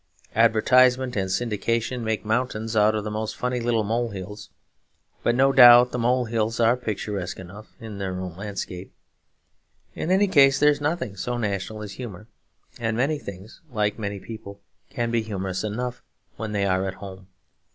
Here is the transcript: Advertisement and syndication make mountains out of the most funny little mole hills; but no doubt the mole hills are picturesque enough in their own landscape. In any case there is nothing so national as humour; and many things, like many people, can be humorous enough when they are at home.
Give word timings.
Advertisement 0.33 1.15
and 1.15 1.29
syndication 1.29 2.01
make 2.01 2.25
mountains 2.25 2.75
out 2.75 2.95
of 2.95 3.03
the 3.03 3.11
most 3.11 3.35
funny 3.37 3.59
little 3.59 3.83
mole 3.83 4.09
hills; 4.09 4.49
but 5.21 5.35
no 5.35 5.51
doubt 5.53 5.91
the 5.91 5.99
mole 5.99 6.25
hills 6.25 6.59
are 6.59 6.75
picturesque 6.75 7.37
enough 7.37 7.67
in 7.79 7.99
their 7.99 8.19
own 8.19 8.35
landscape. 8.35 8.91
In 9.93 10.09
any 10.09 10.27
case 10.27 10.57
there 10.59 10.71
is 10.71 10.81
nothing 10.81 11.15
so 11.15 11.37
national 11.37 11.83
as 11.83 11.91
humour; 11.91 12.25
and 12.79 12.97
many 12.97 13.19
things, 13.19 13.61
like 13.69 13.99
many 13.99 14.19
people, 14.19 14.59
can 14.89 15.11
be 15.11 15.21
humorous 15.21 15.63
enough 15.63 16.01
when 16.35 16.51
they 16.51 16.65
are 16.65 16.87
at 16.87 16.95
home. 16.95 17.27